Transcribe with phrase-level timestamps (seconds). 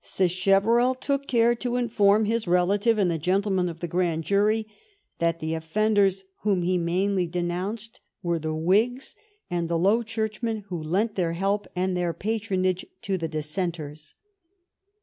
[0.03, 4.23] Sachev erell took care to inform his relative and the gentle men of the grand
[4.23, 4.65] jury
[5.19, 9.15] that the offenders whom he mainly denounced were the Whigs
[9.51, 14.15] and the Low Church men who lent their help and their patronage to the Dissenters.